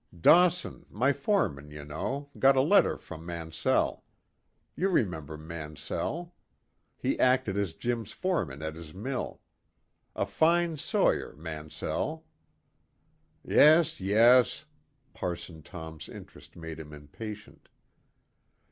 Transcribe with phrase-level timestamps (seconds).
[0.19, 4.03] "Dawson my foreman, you know got a letter from Mansell.
[4.75, 6.33] You remember Mansell?
[6.97, 9.41] He acted as Jim's foreman at his mill.
[10.15, 12.25] A fine sawyer, Mansell"
[13.45, 14.65] "Yes, yes."
[15.13, 17.69] Parson Tom's interest made him impatient.